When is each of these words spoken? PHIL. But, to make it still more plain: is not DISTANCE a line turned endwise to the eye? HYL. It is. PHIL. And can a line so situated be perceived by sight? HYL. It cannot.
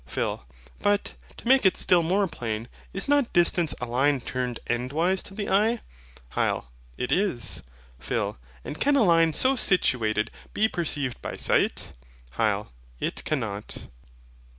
PHIL. 0.07 0.47
But, 0.79 1.13
to 1.37 1.47
make 1.47 1.63
it 1.63 1.77
still 1.77 2.01
more 2.01 2.27
plain: 2.27 2.69
is 2.91 3.07
not 3.07 3.31
DISTANCE 3.33 3.75
a 3.79 3.85
line 3.85 4.19
turned 4.19 4.59
endwise 4.65 5.21
to 5.25 5.35
the 5.35 5.47
eye? 5.47 5.81
HYL. 6.31 6.65
It 6.97 7.11
is. 7.11 7.61
PHIL. 7.99 8.39
And 8.65 8.81
can 8.81 8.95
a 8.95 9.03
line 9.03 9.33
so 9.33 9.55
situated 9.55 10.31
be 10.55 10.67
perceived 10.67 11.21
by 11.21 11.35
sight? 11.35 11.91
HYL. 12.35 12.69
It 12.99 13.23
cannot. 13.25 13.89